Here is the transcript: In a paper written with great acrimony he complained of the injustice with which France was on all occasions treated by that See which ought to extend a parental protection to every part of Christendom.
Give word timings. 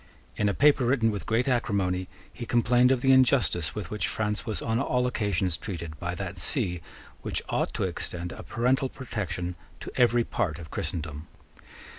In 0.35 0.49
a 0.49 0.55
paper 0.55 0.83
written 0.83 1.11
with 1.11 1.27
great 1.27 1.47
acrimony 1.47 2.07
he 2.33 2.47
complained 2.47 2.91
of 2.91 3.01
the 3.01 3.11
injustice 3.11 3.75
with 3.75 3.91
which 3.91 4.07
France 4.07 4.47
was 4.47 4.59
on 4.59 4.79
all 4.79 5.05
occasions 5.05 5.57
treated 5.57 5.99
by 5.99 6.15
that 6.15 6.37
See 6.39 6.81
which 7.21 7.43
ought 7.49 7.71
to 7.75 7.83
extend 7.83 8.31
a 8.31 8.41
parental 8.41 8.89
protection 8.89 9.53
to 9.79 9.91
every 9.95 10.23
part 10.23 10.57
of 10.57 10.71
Christendom. 10.71 11.27